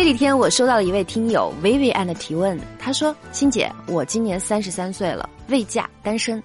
[0.00, 6.42] 这几天我收到了一位听友 Vivian 的提问，他说：“欣姐，我今年三十三岁了，未嫁单身，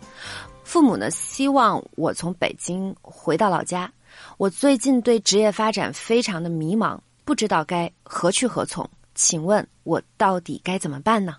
[0.65, 3.89] 父母呢希望我从北京回到老家。
[4.37, 8.85] 我最近对职业发展非常的迷茫，不知道该何去何从，
[9.15, 11.37] 请问我到底该怎么办呢？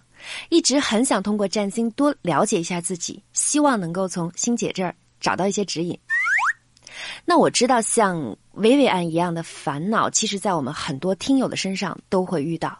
[0.48, 5.96] 一直很想通过占星多了解一下自己，希望能够从欣姐这儿找到一些指引。”
[7.24, 12.78] 那我知道，像薇薇安一样的烦恼，其实在我们很多听友的身上都会遇到。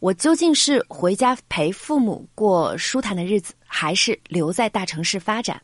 [0.00, 5.60] 我究竟是回家陪父母过舒坦的日子，还是留在大城市发展？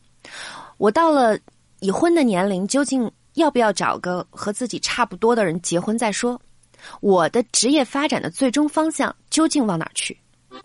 [0.76, 1.38] 我到了
[1.80, 6.38] 已婚的年龄，究竟要不要找个和自己差不多的人结婚再说？
[7.00, 10.18] 我的职业发展的最终方向究竟往哪去？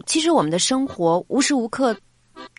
[0.06, 1.96] 其实，我们的生活无时无刻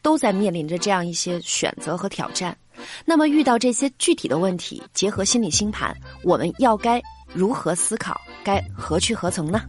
[0.03, 2.57] 都在面临着这样一些选择和挑战。
[3.05, 7.01] 那么遇到这些具体的问题，结合心理星盘，我们要该
[7.33, 8.21] 如何思考？
[8.43, 9.63] 该何去何从呢？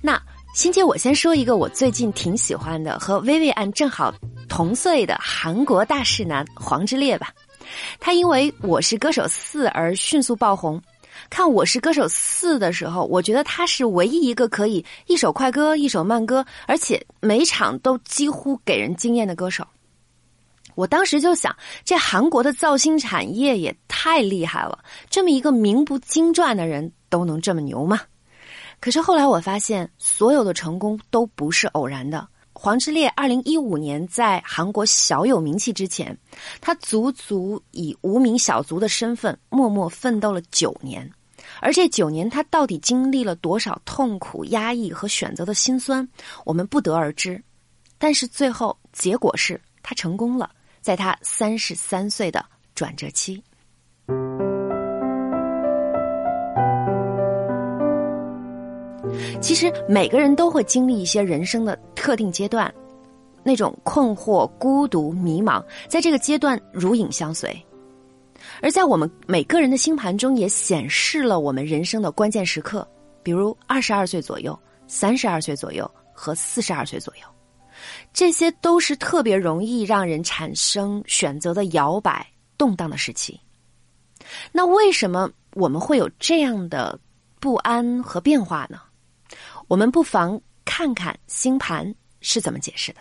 [0.00, 0.20] 那
[0.54, 4.14] 欣姐，我先说一个我最近挺喜欢的，和薇薇安正好
[4.48, 7.32] 同岁的韩国大势男黄致列吧。
[7.98, 10.80] 他因为《我是歌手四》而迅速爆红。
[11.30, 19.66] 看《我是歌手四》的时候，我觉得他是唯一一个可以一首快歌一首慢歌，而且每场都几乎给人惊艳的歌手。
[20.74, 24.78] 我当时就想，这韩国的造星产业也太厉害了，
[25.10, 28.00] 这么一个名不经传的人都能这么牛吗？
[28.80, 32.26] 可是后来我发现，所有的成功都不是偶然的。
[32.54, 36.16] 黄致列二零一五年在韩国小有名气之前，
[36.60, 41.10] 他足足以无名小卒的身份默默奋斗了九年，
[41.60, 46.06] 而这九年他到底经历了多少痛苦、压抑和选择的辛酸，
[46.44, 47.42] 我们不得而知。
[47.98, 50.50] 但是最后结果是他成功了。
[50.82, 52.44] 在他三十三岁的
[52.74, 53.40] 转折期，
[59.40, 62.72] 其实每个人都会经历一些人生的特定阶段，
[63.44, 67.56] 那种困惑、孤独、迷茫，在这个阶段如影相随。
[68.60, 72.86] 而在我们每个人的星盘中，也显示了我们人生的关键时刻，
[73.22, 77.22] 比如二十二岁左右、三十二岁左右和四十二岁左右。
[78.12, 82.26] 这些都是特别容易让人产生选择的摇摆、
[82.56, 83.40] 动荡的时期。
[84.52, 86.98] 那为什么我们会有这样的
[87.40, 88.80] 不安和变化呢？
[89.68, 93.00] 我们不妨看看星盘是怎么解释的。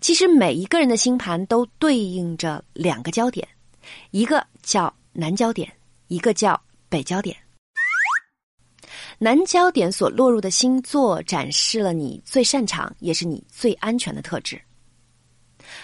[0.00, 3.46] 其实每一个人的星盘都对应着两个焦点，
[4.10, 5.70] 一个叫南焦点，
[6.08, 7.36] 一个叫北焦点。
[9.20, 14.56] 南焦点所落入的星座，展示了你最擅长也是你最安全的特质；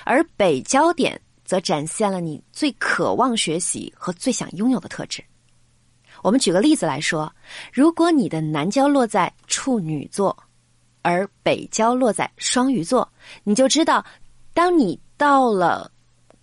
[0.04, 5.22] 而北焦点则展现了你最渴望学习和最想拥有的特质。
[6.22, 7.30] 我们举个例子来说，
[7.72, 10.36] 如果你的南焦落在处女座，
[11.02, 13.12] 而北焦落在双鱼座，
[13.42, 14.04] 你就知道，
[14.54, 15.90] 当你到了。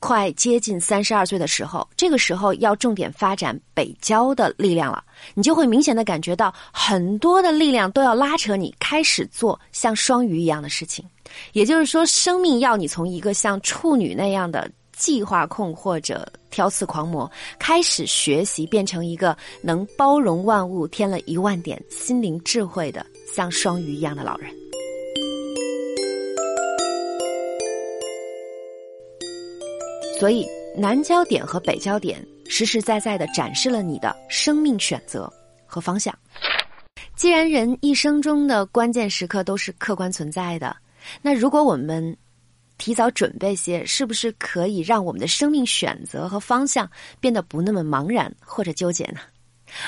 [0.02, 5.04] 快接近三十二岁的时候，这个时候要重点发展北交的力量了，
[5.36, 11.06] 你就会明显的感觉到很多的力量都要拉扯你开始做像双鱼一样的事情。
[11.54, 24.61] 也就是说，生命要你从一个像处女那样的计划控或者挑刺狂魔，开始学习变成一个能包容万物、添了一万点心灵智慧的像双鱼一样的老人。
[30.22, 35.28] 所以，南焦点和北焦点实实在在的展示了你的生命选择
[35.66, 36.16] 和方向。
[37.16, 40.78] 既然人一生中的关键时刻都是客观存在的，
[41.23, 42.16] 那如果我们
[42.78, 46.88] 提早准备些，是不是可以让我们的生命选择和方向
[47.20, 49.22] 变得不那么茫然或者纠结呢？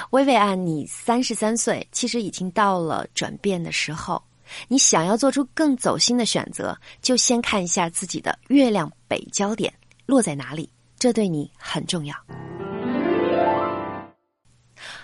[0.09, 4.19] 薇薇安，你三十三岁，其实已经到了转变的时候。
[4.67, 9.71] 你想要做出更走心的选择，就先看一下自己的月亮北焦点。
[10.05, 10.69] 落在哪里？
[10.97, 12.15] 这对你很重要。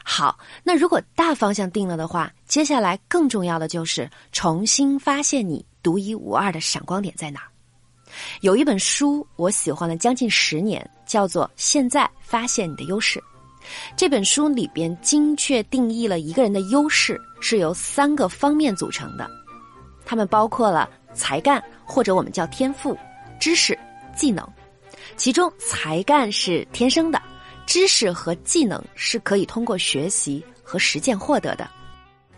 [0.04, 7.48] 好，那如果大方向定了的话，接下来更重要的就是重新发现你独一无二的闪光点在哪儿。
[8.42, 13.20] 有一本书我喜欢了将近十年，叫做《现在发现你的优势》。
[13.96, 19.30] 这本书里边精确定义了一个人的优势是由三个方面组成的。
[20.06, 22.98] 它们包括了才干或者我们叫天赋、
[23.40, 23.78] 知识、
[24.16, 24.48] 技能。
[25.18, 27.22] 其中，才干是天生的，
[27.66, 31.70] 知识和技能是可以通过学习和实践获得的。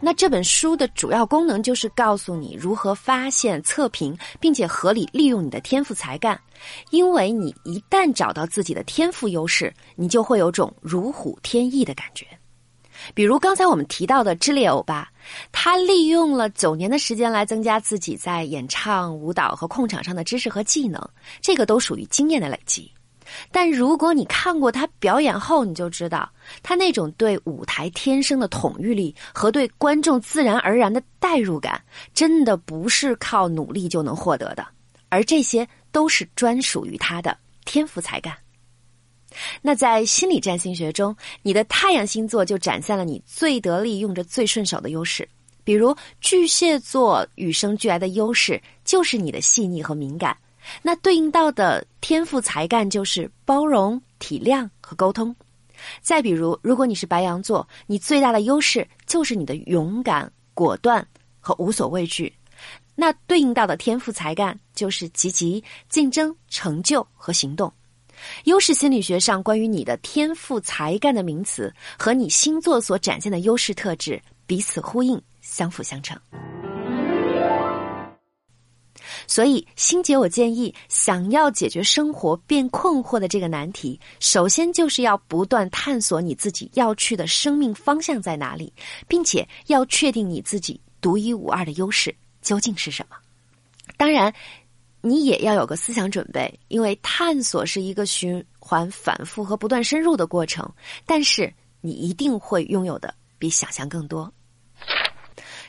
[0.03, 6.39] 那这本书的主要功能就是告诉你如何发现、测评，并且合理利用你的天赋才干。
[6.89, 12.25] 因为你一旦找到自己的天赋优势，你就会有种如虎添翼的感觉。
[13.13, 15.09] 比如刚才我们提到的智利欧巴，
[15.51, 21.01] 他利用了九年的时间来增加自己在演唱、舞蹈和控场上的知识和技能，
[21.42, 22.92] 这个都属于经验的累积。
[23.50, 26.30] 但如果你看过他表演后，你就知道
[26.62, 31.81] 他那种对舞台天生的统御力和对观众自然而然的代入感，
[32.13, 34.68] 真的不是靠努力就能获得的，
[35.07, 38.36] 而这些都是专属于他的天赋才干。
[39.61, 45.27] 那在心理占星学中，你的太阳星座就展现了你最得力、用着最顺手的优势。
[45.63, 50.35] 比如巨蟹座与生俱来的优势就是你的细腻和敏感。
[50.81, 55.35] 那对应到的天赋才干就是包容、体谅和沟通。
[56.01, 61.05] 再比如，如果你是白羊座，你最大的优势就是你的勇敢、果断
[61.39, 62.31] 和无所畏惧。
[62.93, 67.71] 那对应到的天赋才干就是积极、竞争、成就和行动。
[68.45, 76.19] 优势心理学上关于你的天赋才干的名词和你星座所展现的优势特质彼此呼应，相辅相成。
[79.27, 88.71] 所以，星姐，我建议，想要解决生活变困惑的这个难题，首先就是要不断探索你自己要去的生命方向在哪里，
[89.07, 93.15] 并且要确定你自己独一无二的优势究竟是什么。
[93.97, 94.33] 当然，
[95.01, 100.69] 你也要有个思想准备，因为探索是一个循环、反复和不断深入的过程。
[101.06, 101.51] 但是，
[101.81, 104.31] 你一定会拥有的比想象更多。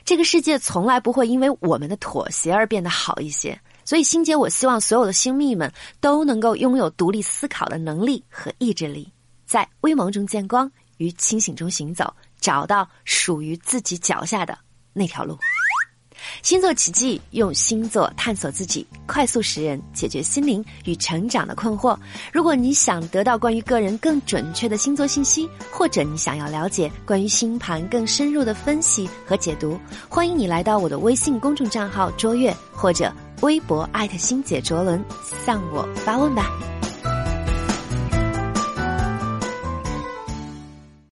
[0.04, 9.10] 这个世界从来不会因为我们的妥协而变得好一些，所以星姐，我希望所有的星蜜们都能够拥有独立思考的能力和意志力，
[9.46, 14.58] 在微茫中见光，于清醒中行走，找到属于自己脚下的
[14.92, 15.38] 那条路。
[16.40, 21.96] 星座奇迹，用星座探索自己，快速识人，解决心灵与成长的困惑。
[22.32, 33.12] 如果你想得到关于个人更准确的星座信息，或者你想要了解关于星盘更深入的分析和解读，欢迎你来到我的微信公众账号“卓越”或者
[33.42, 35.04] 微博艾特星姐卓伦，
[35.44, 36.50] 向我发问吧。